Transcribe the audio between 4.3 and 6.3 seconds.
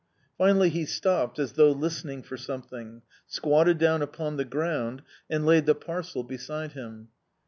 the ground, and laid the parcel